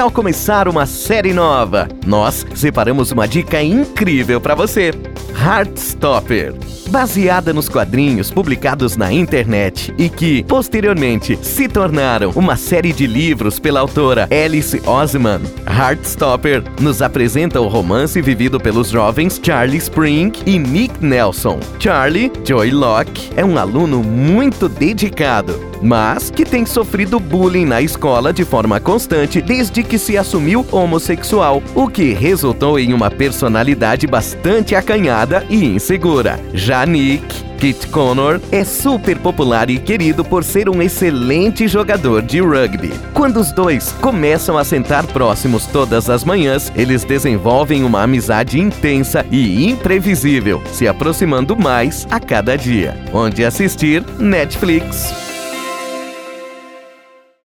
tal 0.00 0.10
começar 0.10 0.66
uma 0.66 0.86
série 0.86 1.34
nova? 1.34 1.86
Nós 2.06 2.46
separamos 2.54 3.12
uma 3.12 3.28
dica 3.28 3.62
incrível 3.62 4.40
para 4.40 4.54
você. 4.54 4.92
Heartstopper. 5.42 6.54
Baseada 6.90 7.54
nos 7.54 7.68
quadrinhos 7.68 8.30
publicados 8.30 8.96
na 8.96 9.10
internet 9.10 9.94
e 9.96 10.08
que, 10.08 10.42
posteriormente, 10.42 11.38
se 11.40 11.66
tornaram 11.66 12.30
uma 12.34 12.56
série 12.56 12.92
de 12.92 13.06
livros 13.06 13.58
pela 13.58 13.80
autora 13.80 14.28
Alice 14.30 14.82
Osman, 14.84 15.40
Heartstopper 15.66 16.62
nos 16.80 17.00
apresenta 17.00 17.60
o 17.60 17.68
romance 17.68 18.20
vivido 18.20 18.60
pelos 18.60 18.88
jovens 18.88 19.40
Charlie 19.42 19.78
Spring 19.78 20.32
e 20.44 20.58
Nick 20.58 21.02
Nelson. 21.02 21.60
Charlie, 21.78 22.30
Joy 22.44 22.72
Locke, 22.72 23.30
é 23.36 23.44
um 23.44 23.56
aluno 23.56 24.02
muito 24.02 24.68
dedicado, 24.68 25.58
mas 25.80 26.28
que 26.28 26.44
tem 26.44 26.66
sofrido 26.66 27.20
bullying 27.20 27.66
na 27.66 27.80
escola 27.80 28.32
de 28.32 28.44
forma 28.44 28.80
constante 28.80 29.40
desde 29.40 29.84
que 29.84 29.96
se 29.96 30.18
assumiu 30.18 30.66
homossexual, 30.72 31.62
o 31.74 31.88
que 31.88 32.12
resultou 32.12 32.80
em 32.80 32.92
uma 32.92 33.10
personalidade 33.10 34.08
bastante 34.08 34.74
acanhada 34.74 35.29
e 35.48 35.64
insegura. 35.64 36.40
Já 36.52 36.84
Nick, 36.84 37.24
Kit 37.60 37.86
Connor 37.88 38.40
é 38.50 38.64
super 38.64 39.18
popular 39.18 39.68
e 39.68 39.78
querido 39.78 40.24
por 40.24 40.42
ser 40.42 40.68
um 40.68 40.80
excelente 40.80 41.68
jogador 41.68 42.22
de 42.22 42.40
rugby. 42.40 42.90
Quando 43.12 43.38
os 43.38 43.52
dois 43.52 43.92
começam 44.00 44.56
a 44.56 44.64
sentar 44.64 45.06
próximos 45.06 45.66
todas 45.66 46.08
as 46.08 46.24
manhãs, 46.24 46.72
eles 46.74 47.04
desenvolvem 47.04 47.84
uma 47.84 48.02
amizade 48.02 48.58
intensa 48.58 49.26
e 49.30 49.68
imprevisível, 49.68 50.62
se 50.72 50.88
aproximando 50.88 51.54
mais 51.54 52.06
a 52.10 52.18
cada 52.18 52.56
dia. 52.56 52.96
Onde 53.12 53.44
assistir 53.44 54.02
Netflix. 54.18 55.29